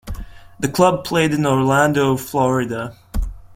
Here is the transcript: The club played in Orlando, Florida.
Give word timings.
The 0.59 0.67
club 0.67 1.03
played 1.03 1.31
in 1.31 1.45
Orlando, 1.45 2.17
Florida. 2.17 2.97